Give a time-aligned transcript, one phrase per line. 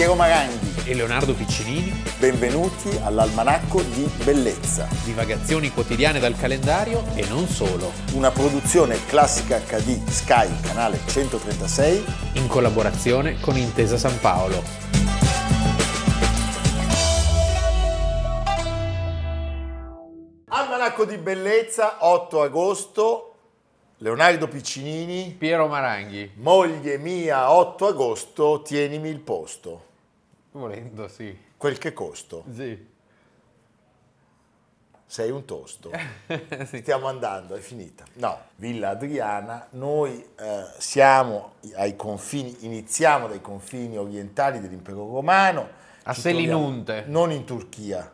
[0.00, 0.84] Piero Maranghi.
[0.86, 8.30] e Leonardo Piccinini, Benvenuti all'Almanacco di Bellezza, divagazioni quotidiane dal calendario e non solo, una
[8.30, 12.02] produzione classica HD Sky, canale 136.
[12.36, 14.62] in collaborazione con Intesa San Paolo.
[20.48, 23.34] Almanacco di Bellezza, 8 agosto,
[23.98, 25.36] Leonardo Piccinini.
[25.38, 29.88] Piero Maranghi, Moglie mia, 8 agosto, tienimi il posto.
[30.52, 31.36] Volendo sì.
[31.56, 32.44] Quel che costo.
[32.52, 32.88] Sì.
[35.06, 35.90] Sei un tosto.
[36.66, 36.78] Sì.
[36.78, 38.04] Stiamo andando, è finita.
[38.14, 45.68] No, Villa Adriana, noi eh, siamo ai confini, iniziamo dai confini orientali dell'impero romano.
[46.04, 47.04] A Selinunte.
[47.06, 48.12] Non in Turchia.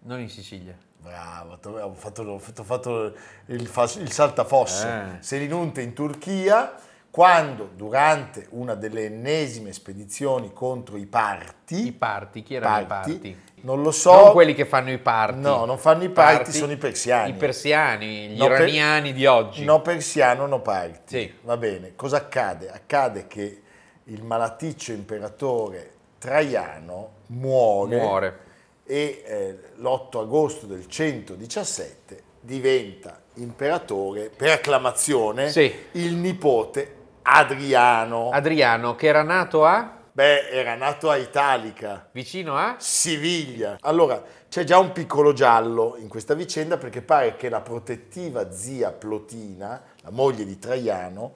[0.00, 0.76] Non in Sicilia.
[0.98, 3.14] Bravo, ho fatto, ho fatto-
[3.46, 4.88] il, il saltafosse.
[4.88, 5.22] Eh.
[5.22, 6.74] Selinunte in Turchia,
[7.16, 13.40] quando durante una delle ennesime spedizioni contro i Parti, I parti, chi erano i parti?
[13.62, 15.40] non lo so, non quelli che fanno i parti.
[15.40, 17.30] No, non fanno i parti, sono i persiani.
[17.30, 19.64] I persiani, gli No, per- iraniani di oggi.
[19.64, 21.18] No persiano, no parti.
[21.18, 21.34] Sì.
[21.40, 22.68] Va bene, cosa accade?
[22.68, 23.62] Accade che
[24.04, 28.38] il malaticcio imperatore Traiano muore, Muore.
[28.84, 35.72] e eh, l'8 agosto del 117 diventa imperatore per acclamazione Sì.
[35.92, 36.92] il nipote
[37.28, 38.30] Adriano.
[38.30, 39.94] Adriano, che era nato a?
[40.12, 42.08] Beh, era nato a Italica.
[42.12, 42.76] Vicino a?
[42.78, 43.78] Siviglia.
[43.80, 48.92] Allora, c'è già un piccolo giallo in questa vicenda perché pare che la protettiva zia
[48.92, 51.32] Plotina, la moglie di Traiano,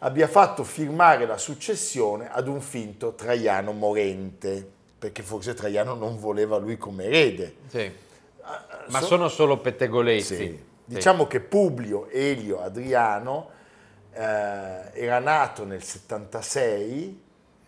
[0.00, 6.58] abbia fatto firmare la successione ad un finto Traiano morente, perché forse Traiano non voleva
[6.58, 7.54] lui come erede.
[7.68, 7.90] Sì.
[8.88, 10.36] Ma so- sono solo pettegolezzi.
[10.36, 10.44] Sì.
[10.44, 10.64] Sì.
[10.84, 13.58] Diciamo che Publio Elio Adriano
[14.12, 17.22] era nato nel 76,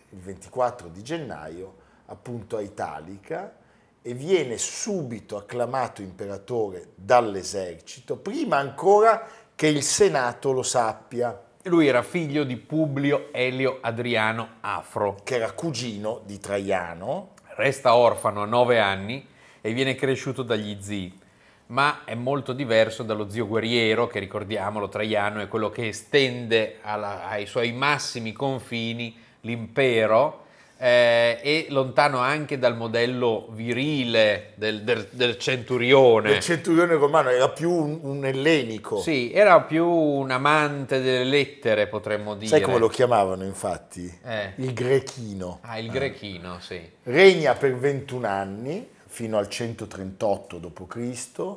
[0.09, 1.75] il 24 di gennaio,
[2.07, 3.55] appunto a Italica,
[4.01, 12.03] e viene subito acclamato imperatore dall'esercito, prima ancora che il Senato lo sappia, Lui era
[12.03, 15.15] figlio di Publio Elio Adriano Afro.
[15.23, 19.25] che era cugino di Traiano, Resta orfano a nove anni
[19.61, 21.21] e viene cresciuto dagli zii,
[21.67, 27.27] ma è molto diverso dallo zio guerriero, che ricordiamolo, Traiano è quello che estende alla-
[27.27, 30.41] ai suoi massimi confini l'impero
[30.77, 36.31] eh, e lontano anche dal modello virile del, del- del centurione.
[36.31, 38.99] il centurione romano era più un, un ellenico.
[38.99, 42.47] Sì, era più un amante delle lettere, potremmo dire.
[42.49, 44.11] Sai come lo chiamavano infatti?
[44.25, 44.53] Eh.
[44.55, 45.59] Il grechino.
[45.61, 46.81] Ah, il grechino, sì.
[47.03, 51.55] Regna per 21 anni, fino al 138 d.C.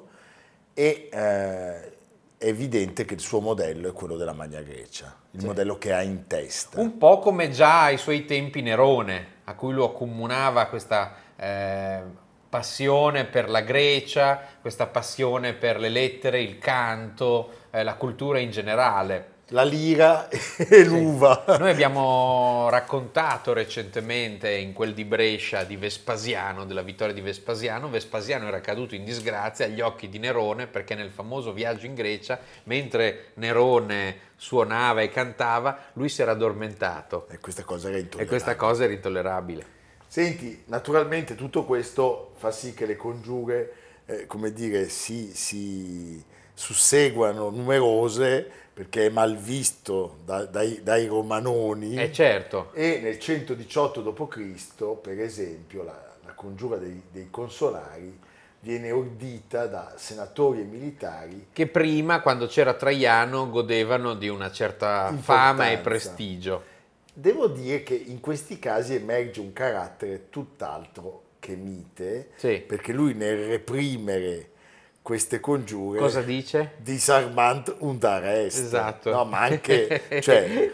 [0.74, 1.94] e eh,
[2.36, 6.02] è evidente che il suo modello è quello della Magna Grecia, il modello che ha
[6.02, 6.78] in testa.
[6.78, 12.02] Un po' come già ai suoi tempi Nerone, a cui lo accomunava questa eh,
[12.50, 18.50] passione per la Grecia, questa passione per le lettere, il canto, eh, la cultura in
[18.50, 19.32] generale.
[19.50, 21.44] La lira e l'uva.
[21.60, 27.88] Noi abbiamo raccontato recentemente in quel di Brescia di Vespasiano, della vittoria di Vespasiano.
[27.88, 32.40] Vespasiano era caduto in disgrazia agli occhi di Nerone perché nel famoso viaggio in Grecia,
[32.64, 37.28] mentre Nerone suonava e cantava, lui si era addormentato.
[37.30, 38.26] E questa cosa era E intollerabile.
[38.26, 39.66] questa cosa era intollerabile.
[40.08, 43.72] Senti, naturalmente tutto questo fa sì che le congiure,
[44.06, 46.20] eh, come dire, si, si
[46.52, 51.96] susseguano numerose perché è mal visto da- dai, dai romanoni.
[51.96, 58.18] Eh certo, E nel 118 d.C., per esempio, la, la congiura dei, dei consolari
[58.60, 65.06] viene ordita da senatori e militari che prima, quando c'era Traiano, godevano di una certa
[65.20, 65.82] fama e Importanza.
[65.82, 66.62] prestigio.
[67.14, 72.58] Devo dire che in questi casi emerge un carattere tutt'altro che mite, Sì.
[72.66, 74.50] perché lui nel reprimere
[75.06, 76.72] queste congiure Cosa dice?
[76.78, 78.58] disarmant und arrest.
[78.58, 79.12] Esatto.
[79.12, 80.72] No, ma anche, cioè,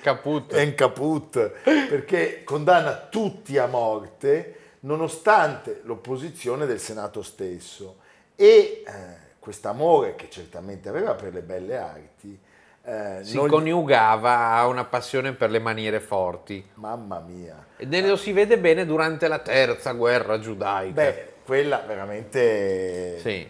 [0.00, 0.54] Caput.
[0.54, 7.96] en caput, perché condanna tutti a morte nonostante l'opposizione del Senato stesso.
[8.36, 8.92] E eh,
[9.38, 12.38] quest'amore che certamente aveva per le belle arti,
[12.84, 16.64] eh, si non coniugava a una passione per le maniere forti.
[16.76, 20.94] mamma mia, E ne- lo si vede bene durante la terza guerra giudaica.
[20.94, 23.18] beh, quella veramente...
[23.20, 23.48] sì.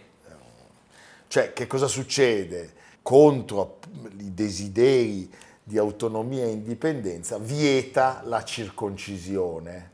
[1.28, 2.72] Cioè, che cosa succede?
[3.00, 3.78] Contro
[4.18, 5.30] i desideri
[5.62, 9.90] di autonomia e indipendenza, vieta la circoncisione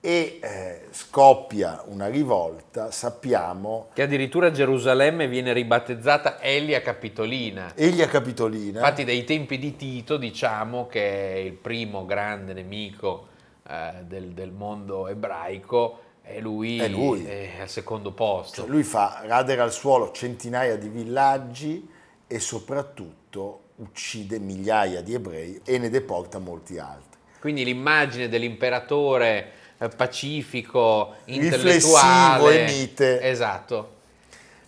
[0.00, 7.72] e eh, scoppia una rivolta, sappiamo, Che addirittura Gerusalemme viene ribattezzata Elia Capitolina.
[7.74, 13.26] Elia Capitolina, Infatti dai tempi di Tito diciamo che è il primo grande nemico
[13.68, 17.24] eh, del, del mondo ebraico e lui È lui.
[17.24, 18.62] è al secondo posto.
[18.62, 21.88] Cioè, lui fa radere al suolo centinaia di villaggi
[22.26, 27.18] e soprattutto uccide migliaia di ebrei e ne deporta molti altri.
[27.38, 33.20] Quindi l'immagine dell'imperatore eh, pacifico, Riflessivo intellettuale, e mite.
[33.20, 33.94] Esatto.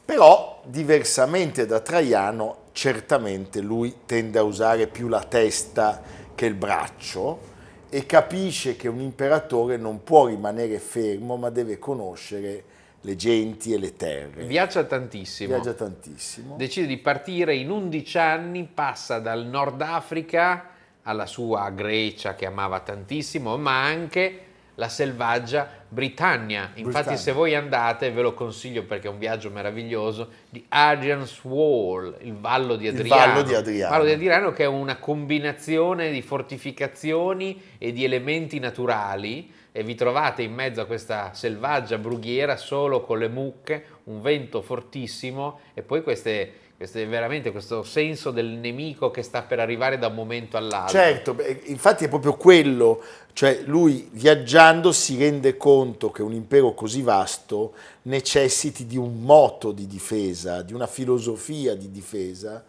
[0.05, 6.01] Però, diversamente da Traiano, certamente lui tende a usare più la testa
[6.35, 7.57] che il braccio
[7.91, 12.65] e capisce che un imperatore non può rimanere fermo, ma deve conoscere
[13.01, 14.45] le genti e le terre.
[14.45, 15.55] Viaggia tantissimo.
[15.55, 16.57] Viaggia tantissimo.
[16.57, 20.71] Decide di partire in 11 anni, passa dal Nord Africa
[21.03, 24.41] alla sua Grecia che amava tantissimo, ma anche
[24.75, 26.71] la selvaggia Britannia.
[26.75, 27.17] Infatti Britannia.
[27.17, 32.35] se voi andate, ve lo consiglio perché è un viaggio meraviglioso, di Adrian's Wall, il
[32.35, 33.33] Vallo di Il Adriano.
[33.33, 33.91] Vallo di Adriano.
[33.91, 39.95] Vallo di Adriano che è una combinazione di fortificazioni e di elementi naturali e vi
[39.95, 45.83] trovate in mezzo a questa selvaggia brughiera solo con le mucche, un vento fortissimo e
[45.83, 50.57] poi queste, queste veramente questo senso del nemico che sta per arrivare da un momento
[50.57, 50.97] all'altro.
[50.97, 53.03] Certo, infatti è proprio quello,
[53.33, 59.73] cioè lui viaggiando si rende conto che un impero così vasto necessiti di un moto
[59.73, 62.65] di difesa, di una filosofia di difesa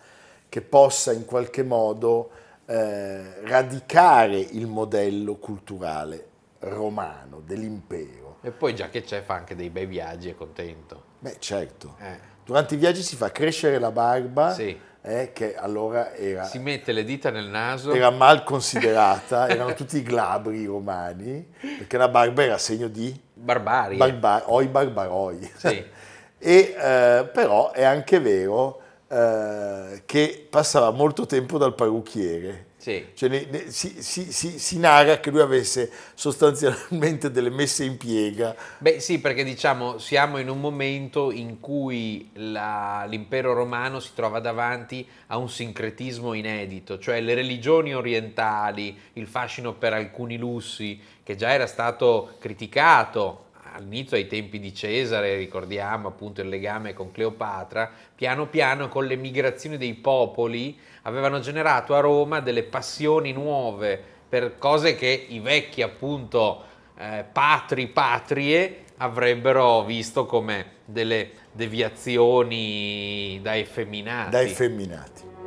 [0.49, 2.31] che possa in qualche modo
[2.65, 6.25] eh, radicare il modello culturale
[6.61, 8.37] romano dell'impero.
[8.41, 11.03] E poi già che c'è fa anche dei bei viaggi, è contento.
[11.19, 11.95] Beh, certo.
[11.99, 12.37] Eh.
[12.49, 14.75] Durante i viaggi si fa crescere la barba, Sì.
[15.03, 17.93] eh, che allora era, Si mette le dita nel naso.
[17.93, 21.47] era mal considerata, erano tutti glabri romani,
[21.77, 23.97] perché la barba era segno di Barbarie.
[23.97, 25.51] barba- oi barbaroi.
[25.57, 25.67] Sì.
[26.39, 32.65] e, eh, però è anche vero eh, che passava molto tempo dal parrucchiere.
[32.79, 33.05] Sì.
[33.13, 37.97] Cioè, ne- ne- si, si- si- si narra che lui avesse sostanzialmente delle messe in
[37.97, 44.11] piega Beh sì, perché diciamo siamo in un momento in cui la- l'impero romano si
[44.15, 50.97] trova davanti a un sincretismo inedito, cioè le religioni orientali, il fascino per alcuni lussi,
[51.21, 53.47] che già era stato criticato
[53.79, 59.15] all'inizio ai tempi di Cesare, ricordiamo appunto il legame con Cleopatra, piano piano con le
[59.15, 65.81] migrazioni dei popoli avevano generato a Roma delle passioni nuove per cose che i vecchi
[65.81, 66.63] appunto
[66.97, 74.29] eh, patri patrie avrebbero visto come delle deviazioni da effeminati.
[74.29, 75.38] da effeminati.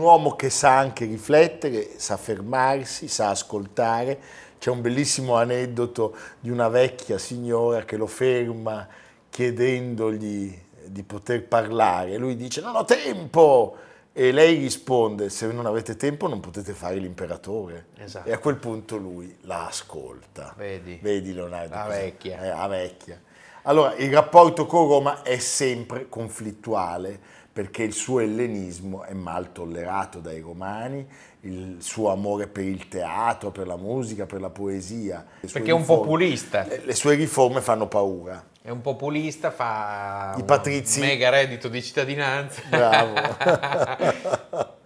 [0.00, 4.18] Uomo che sa anche riflettere, sa fermarsi, sa ascoltare.
[4.58, 8.86] C'è un bellissimo aneddoto di una vecchia signora che lo ferma
[9.30, 12.16] chiedendogli di poter parlare.
[12.18, 13.76] Lui dice non ho tempo
[14.12, 17.86] e lei risponde se non avete tempo non potete fare l'imperatore.
[17.96, 18.28] Esatto.
[18.28, 20.52] E a quel punto lui la ascolta.
[20.56, 20.98] Vedi?
[21.00, 21.74] Vedi Leonardo?
[21.74, 22.42] La vecchia.
[22.42, 23.20] Eh, la vecchia.
[23.62, 27.20] Allora, il rapporto con Roma è sempre conflittuale
[27.52, 31.06] perché il suo ellenismo è mal tollerato dai romani,
[31.40, 35.26] il suo amore per il teatro, per la musica, per la poesia.
[35.40, 36.64] Perché è un riforme- populista.
[36.66, 38.46] Le, le sue riforme fanno paura.
[38.62, 41.00] È un populista, fa I patrizi.
[41.00, 42.62] mega reddito di cittadinanza.
[42.68, 43.14] Bravo.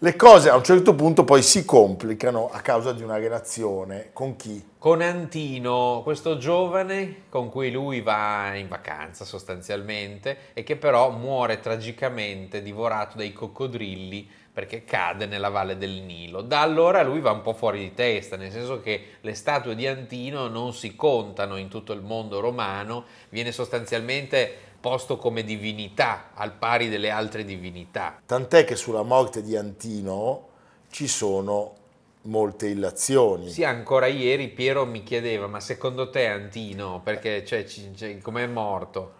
[0.00, 4.36] Le cose a un certo punto poi si complicano a causa di una relazione con
[4.36, 4.64] chi?
[4.78, 11.58] con Antino, questo giovane con cui lui va in vacanza sostanzialmente e che però muore
[11.58, 16.42] tragicamente divorato dai coccodrilli perché cade nella valle del Nilo.
[16.42, 19.86] Da allora lui va un po' fuori di testa, nel senso che le statue di
[19.86, 26.52] Antino non si contano in tutto il mondo romano, viene sostanzialmente posto come divinità al
[26.54, 28.20] pari delle altre divinità.
[28.24, 30.48] Tant'è che sulla morte di Antino
[30.90, 31.74] ci sono
[32.22, 33.50] molte illazioni.
[33.50, 38.46] Sì, ancora ieri Piero mi chiedeva, ma secondo te Antino, perché cioè, ci- cioè, com'è
[38.46, 39.16] morto?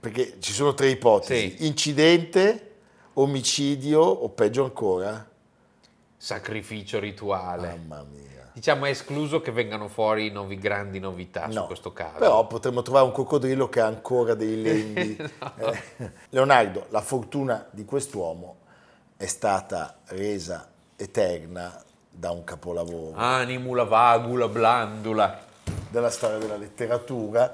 [0.00, 1.66] perché ci sono tre ipotesi, Sì.
[1.68, 2.70] incidente,
[3.12, 5.24] omicidio o peggio ancora?
[6.16, 7.68] Sacrificio rituale.
[7.68, 8.31] Mamma mia.
[8.54, 12.18] Diciamo è escluso che vengano fuori novi, grandi novità su No, questo caso.
[12.18, 15.16] Però potremmo trovare un coccodrillo che ha ancora dei lembi.
[15.56, 18.56] Eh, Leonardo, la fortuna di quest'uomo
[19.16, 25.40] è stata resa eterna da un capolavoro Animula, vagula, blandula.
[25.88, 27.52] della storia della letteratura.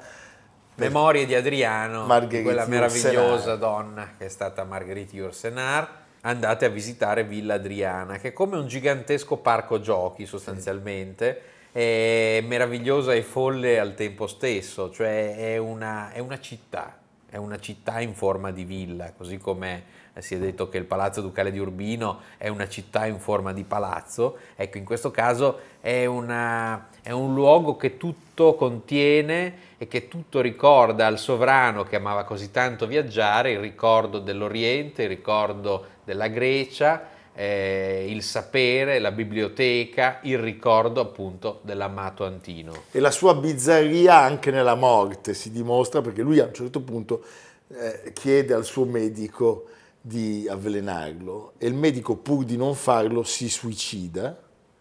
[0.74, 3.58] Memorie di Adriano, Marguerite quella meravigliosa Yourcenar.
[3.58, 5.88] donna che è stata Margherite Yourcenar.
[6.22, 13.14] Andate a visitare Villa Adriana, che è come un gigantesco parco giochi sostanzialmente, è meravigliosa
[13.14, 16.98] e folle al tempo stesso, cioè è una, è una città,
[17.30, 21.20] è una città in forma di villa, così come si è detto che il Palazzo
[21.20, 26.04] Ducale di Urbino è una città in forma di palazzo, ecco in questo caso è,
[26.04, 32.24] una- è un luogo che tutto contiene e che tutto ricorda al sovrano che amava
[32.24, 37.02] così tanto viaggiare, il ricordo dell'Oriente, il ricordo della Grecia,
[37.34, 42.72] eh, il sapere, la biblioteca, il ricordo appunto dell'amato Antino.
[42.90, 47.22] E la sua bizzarria anche nella morte si dimostra perché lui a un certo punto
[47.68, 49.66] eh, chiede al suo medico
[50.00, 54.34] di avvelenarlo e il medico pur di non farlo si suicida.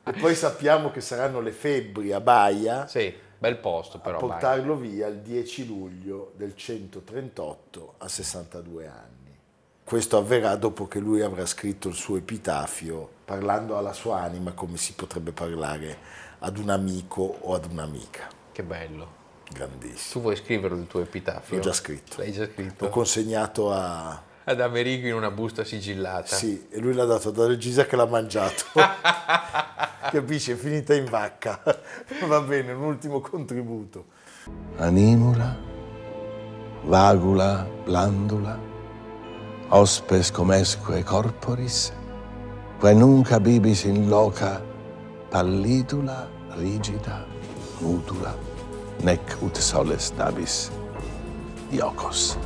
[0.06, 4.20] E poi sappiamo che saranno le febbri a Baia Sì, bel posto a però.
[4.20, 4.30] vai.
[4.30, 9.27] portarlo via il 10 luglio del 138 a 62 anni.
[9.88, 14.76] Questo avverrà dopo che lui avrà scritto il suo epitafio parlando alla sua anima come
[14.76, 15.98] si potrebbe parlare
[16.40, 18.28] ad un amico o ad un'amica.
[18.52, 19.08] Che bello.
[19.50, 20.12] Grandissimo.
[20.12, 21.56] Tu vuoi scriverlo il tuo epitafio?
[21.56, 22.18] L'ho già scritto.
[22.18, 22.90] L'hai già L'ho scritto?
[22.90, 24.22] consegnato a...
[24.44, 26.36] Ad Amerigo in una busta sigillata.
[26.36, 28.66] Sì, e lui l'ha dato ad Regisa che l'ha mangiato.
[30.12, 30.52] Capisci?
[30.52, 31.62] È finita in vacca.
[32.28, 34.08] Va bene, un ultimo contributo.
[34.80, 35.58] animula,
[36.84, 38.76] vagula, blandula,
[39.70, 41.92] hospes comesque corporis,
[42.80, 44.62] quae nunca bibis in loca
[45.30, 47.26] pallidula, rigida,
[47.82, 48.34] nudula,
[49.04, 50.72] nec ut soles dabis
[51.70, 52.38] diocos.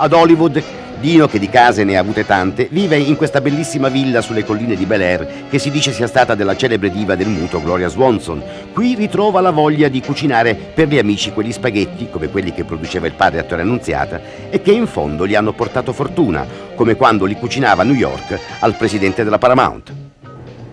[0.00, 0.64] Ad Hollywood,
[1.00, 4.76] Dino, che di case ne ha avute tante, vive in questa bellissima villa sulle colline
[4.76, 8.42] di Bel Air, che si dice sia stata della celebre diva del muto Gloria Swanson.
[8.74, 13.06] Qui ritrova la voglia di cucinare per gli amici quegli spaghetti, come quelli che produceva
[13.06, 17.34] il padre attore Annunziata, e che in fondo gli hanno portato fortuna, come quando li
[17.34, 19.94] cucinava a New York al presidente della Paramount.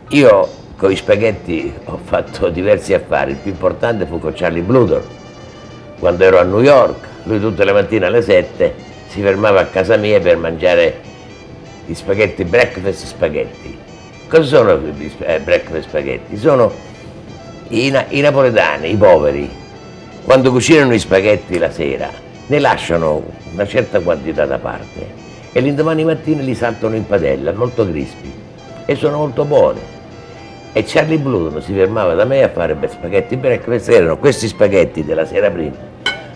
[0.09, 5.05] Io con i spaghetti ho fatto diversi affari, il più importante fu con Charlie Bludor.
[5.97, 9.95] Quando ero a New York, lui tutte le mattine alle 7 si fermava a casa
[9.95, 11.01] mia per mangiare
[11.85, 13.77] gli spaghetti breakfast spaghetti.
[14.27, 16.37] Cosa sono sp- eh, breakfast spaghetti?
[16.37, 16.71] Sono
[17.69, 19.49] i, i napoletani, i poveri,
[20.23, 22.09] quando cucinano gli spaghetti la sera,
[22.47, 23.23] ne lasciano
[23.53, 28.33] una certa quantità da parte e l'indomani mattina li saltano in padella, molto crispi
[28.85, 29.79] e sono molto buoni.
[30.73, 35.25] E Charlie Blue si fermava da me a fare spaghetti breakfast, erano questi spaghetti della
[35.25, 35.77] sera prima,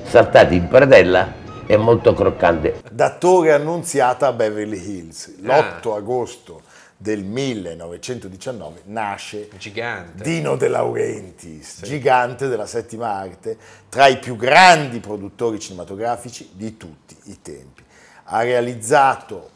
[0.03, 1.39] saltati in padella
[1.71, 2.73] e molto croccanti.
[2.91, 5.35] D'attore annunziata a Beverly Hills.
[5.45, 5.79] Ah.
[5.79, 6.61] L'8 agosto
[6.97, 10.21] del 1919 nasce Gigante.
[10.21, 17.15] Dino De Laurentiis, gigante della settima arte, tra i più grandi produttori cinematografici di tutti
[17.23, 17.83] i tempi.
[18.25, 19.49] Ha realizzato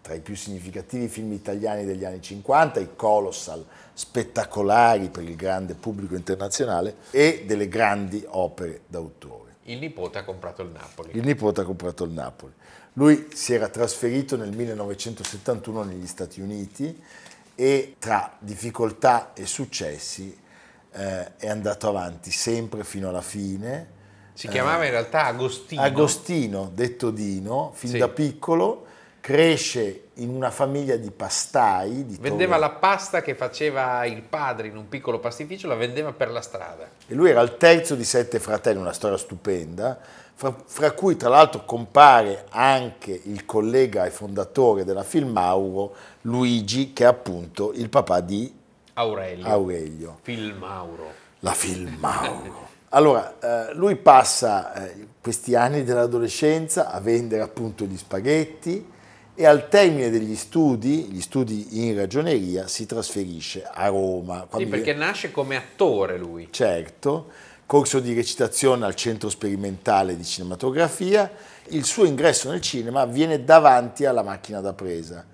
[0.00, 3.62] tra i più significativi film italiani degli anni 50, i Colossal,
[3.92, 9.39] spettacolari per il grande pubblico internazionale, e delle grandi opere d'autore.
[9.70, 11.10] Il nipote ha comprato il Napoli.
[11.16, 12.52] Il nipote ha comprato il Napoli.
[12.94, 17.00] Lui si era trasferito nel 1971 negli Stati Uniti
[17.54, 20.36] e tra difficoltà e successi
[20.92, 23.98] eh, è andato avanti sempre fino alla fine.
[24.32, 25.82] Si chiamava in realtà Agostino.
[25.82, 27.98] Agostino, detto Dino, fin Sì.
[27.98, 28.86] da piccolo,
[29.20, 32.06] cresce in una famiglia di pastai.
[32.06, 36.12] Di Vendeva Torre- la pasta che faceva il padre in un piccolo pastificio, la vendeva
[36.12, 36.88] per la strada.
[37.06, 39.98] E lui era il terzo di sette fratelli, una storia stupenda,
[40.34, 47.04] fra, fra cui tra l'altro compare anche il collega e fondatore della Filmauro, Luigi, che
[47.04, 48.52] è appunto il papà di
[48.94, 49.46] Aurelio.
[49.46, 51.12] Aurelio, Filmauro.
[51.40, 52.68] la Filmauro.
[52.92, 58.98] Allora, eh, lui passa eh, questi anni dell'adolescenza a vendere appunto gli spaghetti
[59.34, 64.46] e al termine degli studi, gli studi in ragioneria, si trasferisce a Roma.
[64.56, 66.48] Sì, perché nasce come attore lui.
[66.50, 67.30] certo,
[67.66, 71.30] corso di recitazione al Centro Sperimentale di Cinematografia,
[71.68, 75.24] il suo ingresso nel cinema avviene davanti alla macchina da presa,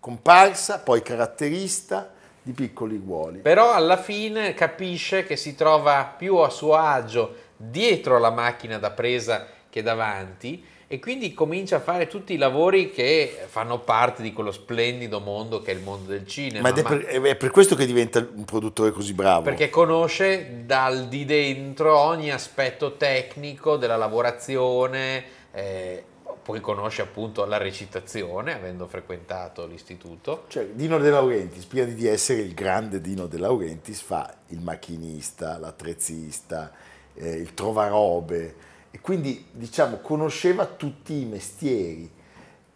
[0.00, 2.10] comparsa, poi caratterista
[2.42, 3.38] di piccoli ruoli.
[3.38, 8.90] Però alla fine capisce che si trova più a suo agio dietro la macchina da
[8.90, 14.30] presa che davanti e quindi comincia a fare tutti i lavori che fanno parte di
[14.34, 16.68] quello splendido mondo che è il mondo del cinema.
[16.68, 19.40] Ma è, per, è per questo che diventa un produttore così bravo.
[19.40, 26.04] Perché conosce dal di dentro ogni aspetto tecnico della lavorazione, eh,
[26.42, 30.44] poi conosce appunto la recitazione, avendo frequentato l'istituto.
[30.48, 35.56] Cioè, Dino De Laurentiis, prima di essere il grande Dino De Laurentiis, fa il macchinista,
[35.56, 36.70] l'attrezzista,
[37.14, 42.08] eh, il trovarobe e quindi diciamo conosceva tutti i mestieri.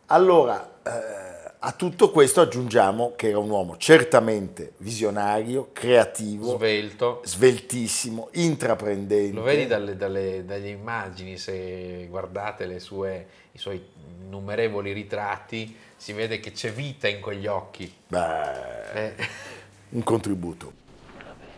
[0.06, 7.20] Allora, eh, a tutto questo aggiungiamo che era un uomo certamente visionario, creativo, Svelto.
[7.24, 9.34] sveltissimo, intraprendente.
[9.34, 13.84] Lo vedi dalle, dalle- dalle immagini, se guardate le sue- i suoi
[14.24, 17.92] innumerevoli ritratti, si vede che c'è vita in quegli occhi.
[18.08, 19.14] Beh, Eh,
[19.90, 20.72] un contributo.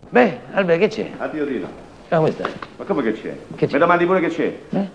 [0.08, 1.10] Beh, Albe, che c'è?
[1.18, 1.86] Addio Dino.
[2.08, 2.50] Come stai?
[2.76, 3.36] Ma come che c'è?
[3.54, 3.72] Che c'è?
[3.74, 4.58] Mi domandi pure che c'è?
[4.70, 4.88] Eh?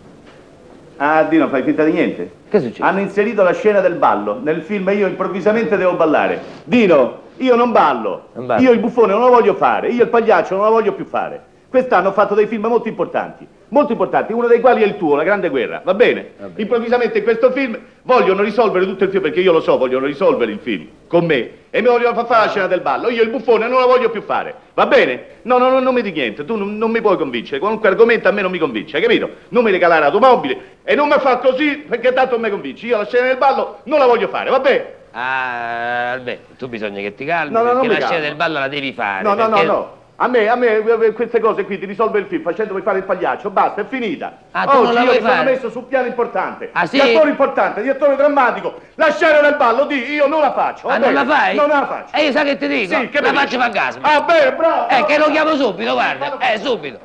[0.97, 2.31] Ah, Dino, fai finta di niente?
[2.49, 2.87] Che succede?
[2.87, 4.39] Hanno inserito la scena del ballo.
[4.41, 6.41] Nel film io improvvisamente devo ballare.
[6.63, 8.29] Dino, io non ballo.
[8.33, 8.63] Non balli.
[8.63, 9.89] Io il buffone non lo voglio fare.
[9.89, 11.51] Io il pagliaccio non lo voglio più fare.
[11.69, 13.47] Quest'anno ho fatto dei film molto importanti.
[13.73, 15.81] Molto importanti, uno dei quali è il tuo, La Grande Guerra.
[15.83, 16.33] Va bene?
[16.37, 16.61] Va bene.
[16.61, 20.51] Improvvisamente in questo film vogliono risolvere tutto il film, perché io lo so, vogliono risolvere
[20.51, 21.49] il film con me.
[21.71, 23.09] E mi vogliono far fare la scena del ballo.
[23.09, 24.53] Io il buffone non la voglio più fare.
[24.75, 25.25] Va bene?
[25.41, 26.45] No, no, no, non mi di niente.
[26.45, 27.57] Tu non, non mi puoi convincere.
[27.57, 29.27] Qualunque argomento a me non mi convince, hai capito?
[29.49, 32.85] Non mi regalare l'automobile e non mi fa così perché tanto non mi convinci.
[32.85, 34.85] Io la scena del ballo non la voglio fare, va bene?
[35.13, 38.67] Ah, Albe, tu bisogna che ti calmi, No, no, perché la scena del ballo la
[38.67, 39.23] devi fare.
[39.23, 40.01] No, no, no, no.
[40.17, 43.03] A me, a me eh, queste cose qui ti risolve il film facendomi fare il
[43.03, 44.37] pagliaccio, basta, è finita.
[44.51, 45.51] Ah, tu non Oggi la io mi sono fare?
[45.51, 46.69] messo sul piano importante.
[46.71, 47.01] Ah, sì?
[47.01, 48.79] Di attore importante, di attore drammatico.
[48.95, 50.87] La scena del ballo, di, io non la faccio.
[50.87, 51.25] va Ah, non bene?
[51.25, 51.55] la fai?
[51.55, 52.15] Non la faccio.
[52.15, 52.93] E io sai che ti dico?
[52.99, 54.07] Sì, che la faccio fantasma.
[54.13, 54.89] Ah, bene, bravo.
[54.89, 56.37] Eh, che lo chiamo subito, guarda.
[56.37, 56.99] Eh, subito.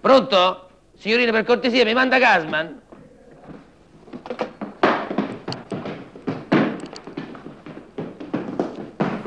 [0.00, 0.68] Pronto?
[0.96, 2.80] Signorina, per cortesia, mi manda Gasman?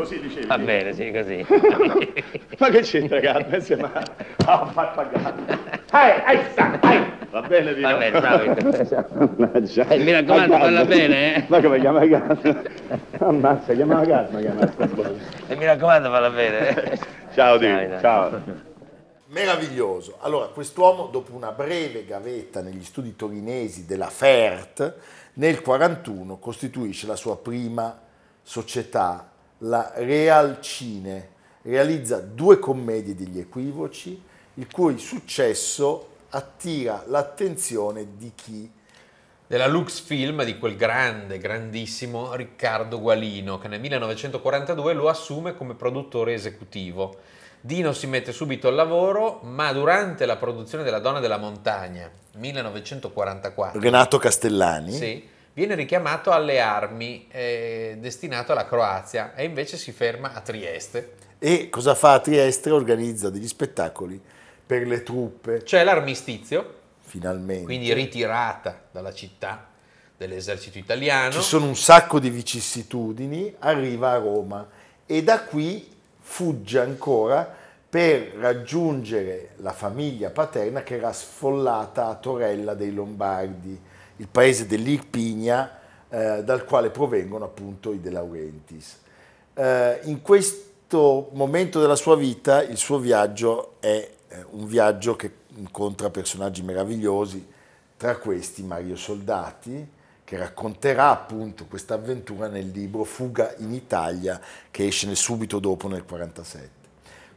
[0.03, 0.45] Così dicevi.
[0.47, 1.45] Va bene, sì, così.
[2.59, 3.61] Ma che c'entra?
[3.61, 3.89] Se ma...
[4.45, 5.33] Ah, fa pagare.
[5.93, 7.05] Eh, eh, sta, eh.
[7.29, 7.87] Va bene, Dino.
[7.87, 9.07] Va bene, ciao.
[9.37, 9.87] Mannaggia.
[9.93, 11.45] Eh, mi raccomando, falla bene, eh.
[11.47, 12.69] Ma come chiama Carmen?
[13.19, 15.11] Ammazza, chiamava Carmen, chiamava
[15.47, 16.99] E mi raccomando, falla bene.
[17.33, 17.99] Ciao, dai.
[18.01, 18.41] Ciao.
[19.27, 20.17] Meraviglioso.
[20.19, 24.79] Allora, quest'uomo, dopo una breve gavetta negli studi torinesi della FERT,
[25.35, 27.97] nel 1941 costituisce la sua prima
[28.41, 29.31] società,
[29.63, 31.29] la Real Cine.
[31.63, 34.21] Realizza due commedie degli equivoci,
[34.55, 38.69] il cui successo attira l'attenzione di chi
[39.47, 45.75] della Lux Film di quel grande, grandissimo Riccardo Gualino che nel 1942 lo assume come
[45.75, 47.17] produttore esecutivo.
[47.61, 53.79] Dino si mette subito al lavoro, ma durante la produzione della Donna della Montagna, 1944,
[53.79, 60.33] Renato Castellani sì, viene richiamato alle armi, eh, destinato alla Croazia e invece si ferma
[60.33, 61.13] a Trieste.
[61.39, 62.71] e cosa fa a Trieste?
[62.71, 64.19] Organizza degli spettacoli
[64.65, 67.65] per le truppe, C'è l'armistizio, finalmente.
[67.65, 69.67] quindi ritirata dalla città
[70.17, 71.31] dell'esercito italiano.
[71.33, 74.67] Ci sono un sacco di vicissitudini, arriva a Roma
[75.05, 82.73] e da qui fugge ancora per raggiungere la famiglia paterna che era sfollata a Torella
[82.73, 83.79] dei Lombardi,
[84.17, 88.99] il paese dell'Irpinia eh, dal quale provengono appunto i De Laurentiis.
[89.53, 95.31] Eh, in questo momento della sua vita il suo viaggio è eh, un viaggio che
[95.55, 97.51] incontra personaggi meravigliosi,
[97.97, 99.87] tra questi Mario Soldati,
[100.23, 104.39] che racconterà appunto questa avventura nel libro Fuga in Italia,
[104.71, 106.69] che esce subito dopo nel 1947.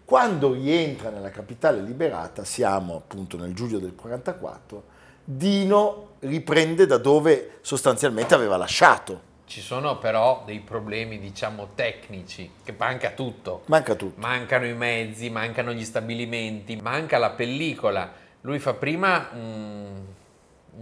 [0.05, 7.59] Quando rientra nella capitale liberata, siamo appunto nel giugno del 1944, Dino riprende da dove
[7.61, 9.35] sostanzialmente aveva lasciato.
[9.47, 13.62] Ci sono però dei problemi, diciamo, tecnici, che manca tutto.
[13.67, 14.21] Manca tutto.
[14.21, 18.12] Mancano i mezzi, mancano gli stabilimenti, manca la pellicola.
[18.41, 19.97] Lui fa prima mm,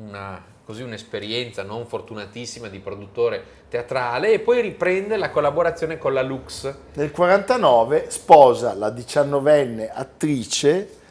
[0.07, 6.23] una, così un'esperienza non fortunatissima di produttore teatrale e poi riprende la collaborazione con la
[6.23, 6.63] Lux.
[6.65, 11.03] Nel 1949 sposa la diciannovenne attrice,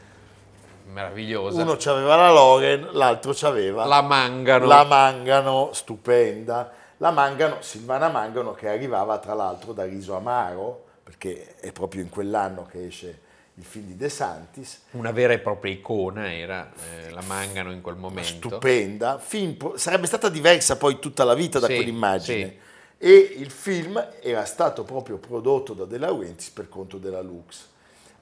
[0.94, 1.62] Meravigliosa.
[1.62, 4.66] uno aveva la Loren, l'altro aveva la Mangano.
[4.66, 6.72] la Mangano, stupenda.
[6.98, 12.10] La Mangano, Silvana Mangano, che arrivava tra l'altro da Riso Amaro, perché è proprio in
[12.10, 13.20] quell'anno che esce
[13.56, 16.72] il film di De Santis, Una vera e propria icona era
[17.06, 18.48] eh, la Mangano in quel momento.
[18.50, 22.48] stupenda, film sarebbe stata diversa poi tutta la vita da Sì, quell'immagine.
[22.98, 23.06] sì.
[23.06, 27.70] e il film era stato proprio prodotto da De Laurentiis per conto della Lux.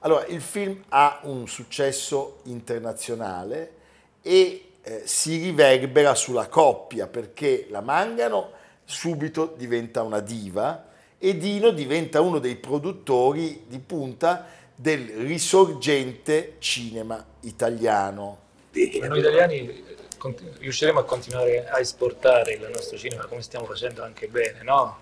[0.04, 3.72] Allora, il film ha un successo internazionale
[4.20, 8.50] e eh, si riverbera sulla coppia perché la Mangano
[8.84, 10.88] subito diventa una diva
[11.18, 18.40] e Dino diventa uno dei produttori di punta del risorgente cinema italiano.
[18.72, 24.26] Noi italiani eh, riusciremo a continuare a esportare il nostro cinema come stiamo facendo anche
[24.26, 24.98] bene, no?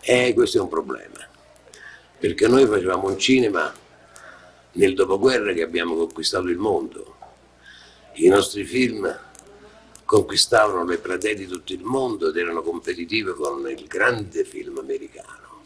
[0.00, 1.28] E questo è un problema,
[2.18, 3.70] perché noi facevamo un cinema
[4.78, 7.16] nel dopoguerra che abbiamo conquistato il mondo.
[8.14, 9.26] I nostri film
[10.04, 15.62] conquistavano le platee di tutto il mondo ed erano competitivi con il grande film americano.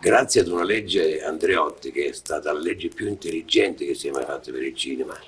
[0.00, 4.12] Grazie ad una legge Andreotti, che è stata la legge più intelligente che si è
[4.12, 5.18] mai fatta per il cinema,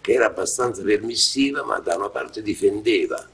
[0.00, 3.24] che era abbastanza permissiva, ma da una parte difendeva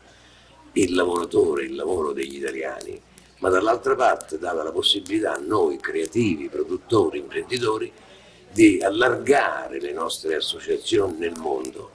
[0.73, 3.01] il lavoratore, il lavoro degli italiani,
[3.39, 7.91] ma dall'altra parte dava la possibilità a noi, creativi, produttori, imprenditori,
[8.57, 11.91] di allargare le nostre associazioni nel mondo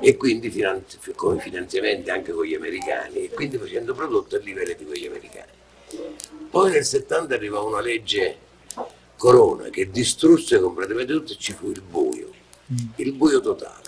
[0.00, 4.72] e quindi finanzi- come finanziamenti anche con gli americani e quindi facendo prodotti a livello
[4.78, 5.50] di quegli americani.
[6.50, 8.36] Poi nel 70 arrivò una legge
[9.16, 12.30] Corona che distrusse completamente tutto e ci fu il buio,
[12.96, 13.86] il buio totale.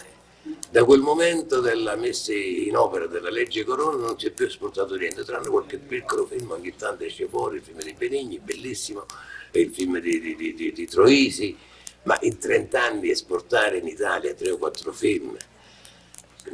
[0.69, 4.97] Da quel momento della messa in opera della legge Corona non si è più esportato
[4.97, 9.07] niente, tranne qualche piccolo film, ogni tanto esce fuori, il film di Benigni, bellissimo,
[9.53, 11.57] il film di, di, di- di Troisi,
[12.03, 15.37] ma in 30 anni esportare in Italia tre o quattro film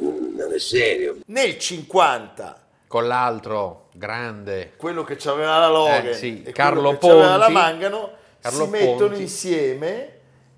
[0.01, 1.17] mm, non è serio.
[1.27, 4.73] Nel 50 Con l'altro grande.
[4.77, 7.53] quello che c'aveva la Loren Eh, sì, e Carlo quello che c'aveva la Ponti.
[7.53, 9.21] Mangano Carlo si mettono Ponti.
[9.21, 10.11] insieme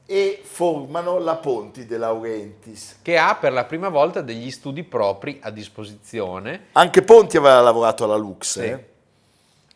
[0.06, 2.98] e formano la Ponti De Laurentiis.
[3.04, 6.68] che ha per la prima volta degli studi propri a disposizione.
[6.72, 8.60] Anche Ponti aveva lavorato alla Lux.
[8.60, 8.66] Sì.
[8.66, 8.88] eh.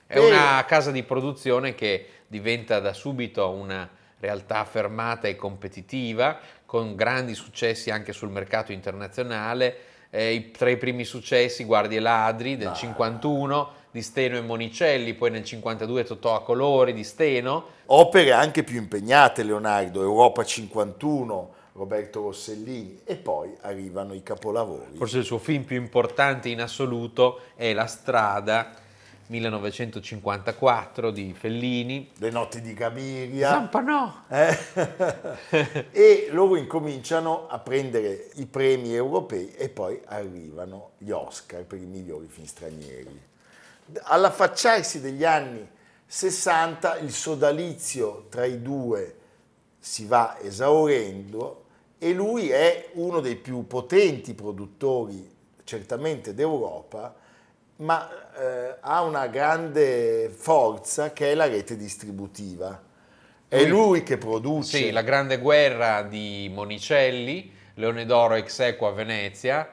[0.07, 3.87] È E- una casa di produzione che diventa da subito una
[4.23, 9.75] realtà affermata e competitiva, con grandi successi anche sul mercato internazionale.
[10.09, 15.43] Eh, tra i primi successi Guardie Ladri del 51, di Steno e Monicelli, poi nel
[15.43, 17.65] 52 Totò a colori di Steno.
[17.87, 24.95] Opere anche più impegnate, Leonardo, Europa 51, Roberto Rossellini e poi arrivano i capolavori.
[24.95, 28.81] Forse il suo film più importante in assoluto è La strada
[29.27, 32.11] 1954 di Fellini.
[32.17, 33.49] Le notti di Gaviria.
[33.49, 34.13] Zampanò!
[34.27, 34.57] Eh?
[35.91, 41.85] e loro incominciano a prendere i premi europei e poi arrivano gli Oscar per i
[41.85, 43.21] migliori film stranieri.
[44.03, 45.67] All'affacciarsi degli anni
[46.05, 49.15] 60 il sodalizio tra i due
[49.79, 51.65] si va esaurendo
[51.97, 55.31] e lui è uno dei più potenti produttori
[55.63, 57.15] certamente d'Europa,
[57.77, 62.81] ma eh, ha una grande forza che è la rete distributiva.
[63.47, 68.87] È Lui- lui che produce Sì, La grande guerra di Monicelli, Leone d'Oro ex equo
[68.87, 69.69] a Venezia,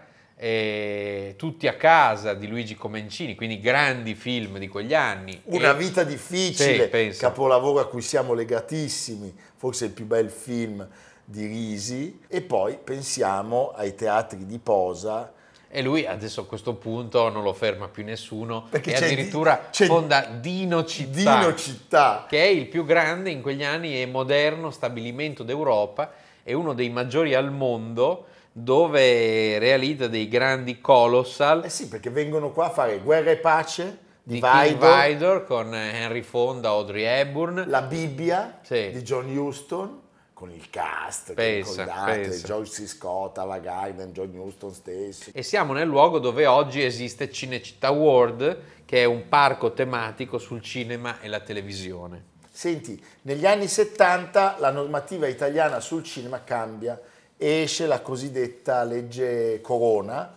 [1.36, 5.38] Tutti a casa di Luigi Comencini, quindi grandi film di quegli anni.
[5.46, 10.86] Una E- vita difficile, Sì, capolavoro a cui siamo legatissimi, forse il più bel film
[11.26, 15.30] di Risi, e poi pensiamo ai teatri di posa.
[15.72, 19.68] E lui adesso a questo punto non lo ferma più nessuno Perché e c'è addirittura
[19.76, 22.26] Di- fonda Dino Città, Dino Città.
[22.28, 26.90] che è il più grande in quegli anni e moderno stabilimento d'Europa e uno dei
[26.90, 32.98] maggiori al mondo dove realizza dei grandi colossal Eh sì, perché vengono qua a fare
[32.98, 37.64] Guerra e Pace di, Vidor, Vidor con Henry Fonda, Audrey Hepburn.
[37.68, 38.90] La Bibbia Sì.
[38.92, 40.00] di John Huston,
[40.40, 42.46] con il cast, Pensa, ricordate, pensa.
[42.46, 42.86] George C.
[42.88, 45.28] Scott, Ava Gardner, John Huston stesso.
[45.34, 50.62] E siamo nel luogo dove oggi esiste Cinecittà World, che è un parco tematico sul
[50.62, 52.24] cinema e la televisione.
[52.50, 56.98] Senti, negli anni 70 la normativa italiana sul cinema cambia
[57.36, 60.36] e esce la cosiddetta legge Corona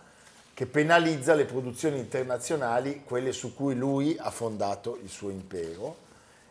[0.52, 6.02] che penalizza le produzioni internazionali, quelle su cui lui ha fondato il suo impero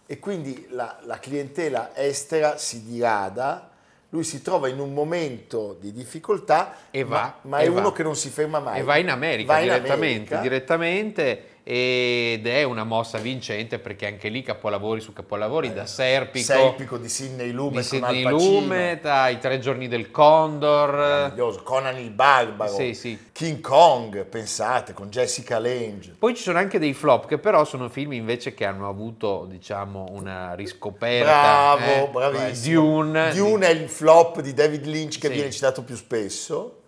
[0.06, 3.70] e quindi la, la clientela estera si dirada,
[4.10, 7.80] lui si trova in un momento di difficoltà E va, ma, ma e è va.
[7.80, 8.80] uno che non si ferma mai.
[8.80, 10.40] E va in America Va in direttamente, America.
[10.42, 16.98] direttamente ed è una mossa vincente perché anche lì capolavori su capolavori da Serpico, Serpico
[16.98, 18.24] di Sidney di Lumet con Sidney.
[18.24, 21.34] Lumet, ai Tre giorni del Condor.
[21.64, 23.30] Conan il Barbaro, Sì, sì.
[23.32, 26.16] King Kong, pensate, con Jessica Lange.
[26.20, 30.08] Poi ci sono anche dei flop che però sono film invece che hanno avuto diciamo
[30.12, 31.78] una riscoperta.
[31.78, 32.10] Bravo, eh.
[32.12, 32.82] bravissimo.
[32.82, 33.34] Dune.
[33.34, 35.34] Dune è il flop di David Lynch che Sì.
[35.34, 36.80] viene citato più spesso.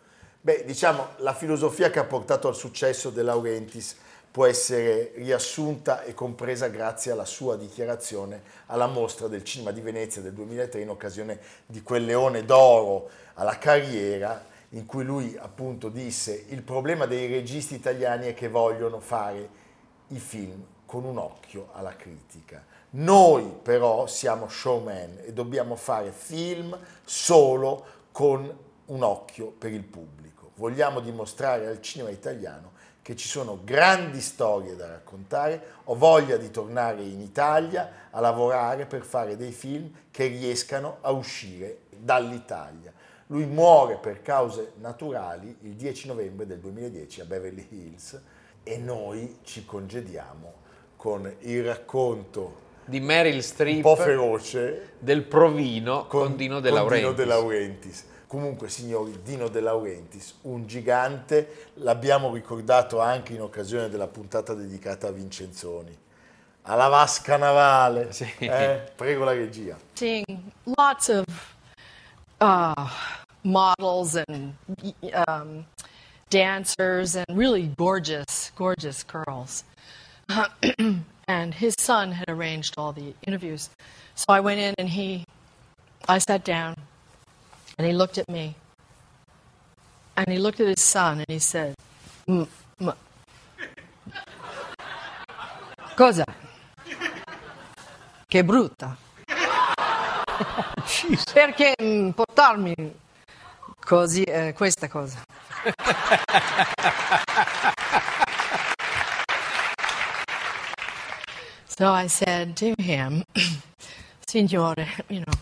[0.42, 4.04] Beh, diciamo, la filosofia che ha portato al successo De Laurentiis
[4.36, 10.22] può essere riassunta e compresa grazie alla sua dichiarazione alla mostra del cinema di Venezia
[10.22, 16.48] del 2003 in occasione di quel leone d'oro alla carriera in cui lui appunto disse
[16.50, 19.48] il problema dei registi italiani è che vogliono fare
[20.10, 22.62] i film con un occhio alla critica.
[22.90, 28.54] Noi però siamo showman e dobbiamo fare film solo con
[28.88, 30.52] un occhio per il pubblico.
[30.56, 32.74] Vogliamo dimostrare al cinema italiano
[33.06, 38.88] che ci sono grandi storie da raccontare, ho voglia di tornare in Italia a lavorare
[38.88, 42.92] per fare dei film che riescano a uscire dall'Italia.
[43.28, 48.20] Lui muore per cause naturali il 10 novembre del 2010 a Beverly Hills
[48.64, 50.54] e noi ci congediamo
[50.96, 56.72] con il racconto di Meryl Streep un po' feroce del provino con, con Dino De
[56.72, 57.02] Laurentiis.
[57.02, 58.06] Dino De Laurentiis.
[58.28, 65.08] Comunque, signori, Dino De Laurentiis, un gigante, l'abbiamo ricordato anche in occasione della puntata dedicata
[65.08, 65.96] a Vincenzoni.
[66.64, 68.12] Alla vasca navale.
[68.12, 68.28] Sì.
[68.40, 68.92] Eh?
[68.96, 69.78] Prego la regia.
[69.94, 70.26] Seeing
[70.64, 71.26] lots of
[72.42, 72.90] uh,
[73.44, 74.54] models and
[75.28, 75.66] um,
[76.30, 79.64] dancers and really gorgeous, gorgeous girls.
[81.28, 83.70] and his son had arranged all the interviews.
[84.16, 85.26] So I went in and he,
[86.08, 86.76] I sat down
[87.78, 88.56] and he looked at me
[90.18, 91.76] and he looked at his son and he said,
[92.28, 92.48] mm.
[95.96, 96.26] Cosa?
[98.28, 98.98] Che brutta.
[101.34, 102.76] Perché mm, portarmi
[103.80, 105.24] così, eh, questa cosa?
[111.66, 113.24] so I said to him,
[114.28, 115.35] Signore, you know,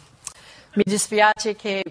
[0.75, 1.83] mi dispiace che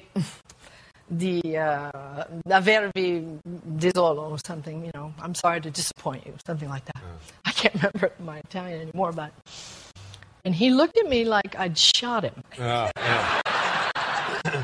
[1.06, 6.84] di uh, avervi disolo or something, you know, I'm sorry to disappoint you, something like
[6.86, 7.02] that.
[7.44, 9.32] I can't remember my Italian anymore, but.
[10.44, 12.42] And he looked at me like I'd shot him.
[12.58, 12.90] Yeah.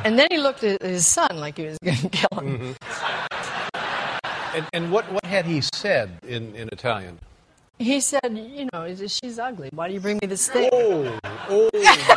[0.05, 2.59] And then he looked at his son like he was going to kill him.
[2.59, 4.57] Mm-hmm.
[4.57, 7.21] And, and what, what had he said in, in Italian?
[7.79, 9.69] He said, you know, she's ugly.
[9.73, 10.69] Why do you bring me this thing?
[10.73, 11.17] Oh,
[11.49, 11.71] oh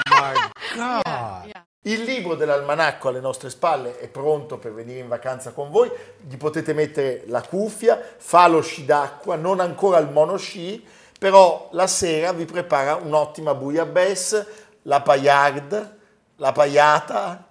[0.07, 1.03] my God.
[1.05, 1.61] Yeah, yeah.
[1.85, 5.89] Il libro dell'almanacco alle nostre spalle è pronto per venire in vacanza con voi,
[6.19, 10.85] gli potete mettere la cuffia, fa lo sci d'acqua, non ancora il monosci,
[11.17, 14.47] però la sera vi prepara un'ottima bouillabaisse,
[14.83, 15.97] la paillard,
[16.35, 17.47] la pagliata,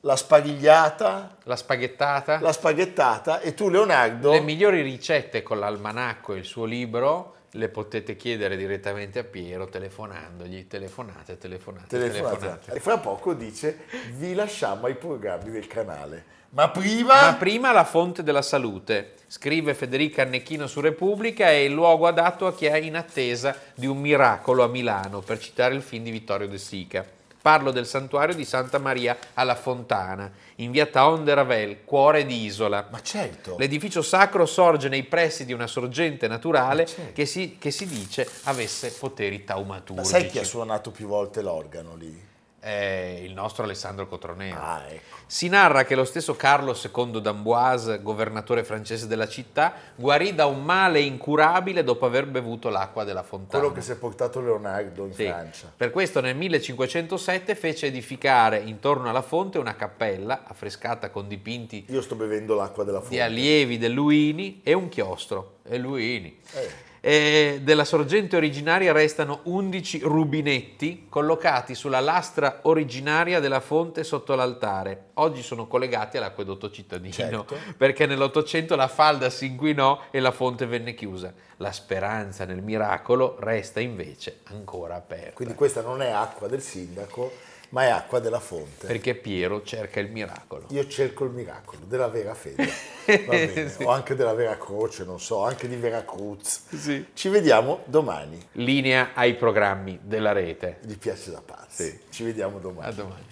[0.00, 2.40] la spaghigliata, La spaghettata.
[2.40, 7.68] la spaghettata e tu Leonardo Le migliori ricette con l'almanacco e il suo libro le
[7.68, 10.66] potete chiedere direttamente a Piero telefonandogli.
[10.66, 12.38] Telefonate, telefonate, telefonate.
[12.38, 12.72] telefonate.
[12.74, 16.36] E fra poco dice vi lasciamo ai programmi del canale.
[16.50, 17.30] Ma prima...
[17.30, 19.14] Ma prima la fonte della salute.
[19.26, 23.86] Scrive Federica Annecchino su Repubblica, è il luogo adatto a chi è in attesa di
[23.86, 27.16] un miracolo a Milano, per citare il film di Vittorio De Sica.
[27.40, 32.44] Parlo del santuario di Santa Maria alla Fontana, in via Taon de Ravel, cuore di
[32.44, 32.86] isola.
[32.90, 33.56] Ma certo.
[33.58, 37.12] L'edificio sacro sorge nei pressi di una sorgente naturale Ma certo.
[37.12, 40.08] che, si, che si dice avesse poteri Ma taumaturgici.
[40.08, 42.27] sai chi ha suonato più volte l'organo lì?
[42.60, 44.56] È il nostro Alessandro Cotroneo.
[44.58, 45.16] Ah, ecco.
[45.26, 50.64] Si narra che lo stesso Carlo II d'Amboise, governatore francese della città, guarì da un
[50.64, 53.60] male incurabile dopo aver bevuto l'acqua della fontana.
[53.62, 55.26] Quello che si è portato Leonardo in Sì.
[55.26, 55.72] Francia.
[55.76, 62.02] Per questo nel 1507 fece edificare intorno alla fonte una cappella affrescata con dipinti Io
[62.02, 63.14] sto bevendo l'acqua della fonte.
[63.14, 65.58] di allievi del Luini e un chiostro.
[65.64, 66.36] E Luini.
[66.54, 66.86] Eh.
[67.08, 75.04] E della sorgente originaria restano 11 rubinetti collocati sulla lastra originaria della fonte sotto l'altare.
[75.14, 77.56] Oggi sono collegati all'acquedotto cittadino Certo.
[77.78, 81.32] perché nell'Ottocento la falda si inquinò e la fonte venne chiusa.
[81.56, 85.32] La speranza nel miracolo resta invece ancora aperta.
[85.32, 87.32] Quindi questa non è acqua del sindaco,
[87.70, 88.86] ma è acqua della fonte.
[88.86, 90.66] Perché Piero cerca il miracolo.
[90.70, 92.66] Io cerco il miracolo della vera fede.
[93.08, 93.84] Sì.
[93.84, 96.64] o anche della vera croce, non so, anche di Vera Cruz.
[96.76, 97.06] Sì.
[97.14, 98.38] Ci vediamo domani.
[98.52, 100.80] Linea ai programmi della rete.
[100.82, 101.84] Gli piace da pazzi.
[101.84, 101.98] Sì.
[102.10, 102.86] Ci vediamo domani.
[102.86, 103.24] A domani.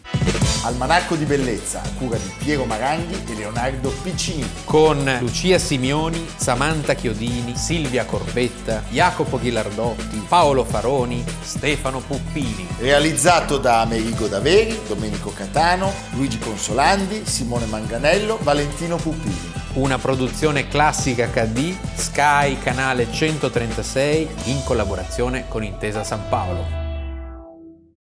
[0.64, 4.48] Almanacco di bellezza a cura di Piero Maranghi e Leonardo Piccini.
[4.64, 12.66] con Lucia Simioni, Samantha Chiodini, Silvia Corbetta, Jacopo Ghilardotti, Paolo Faroni, Stefano Puppini.
[12.78, 19.52] Realizzato da Amerigo Daveri, Domenico Catano, Luigi Consolandi, Simone Manganello, Valentino Puppini.
[19.74, 26.85] Una produzione classica HD, Sky Canale 136 in collaborazione con Intesa San Paolo.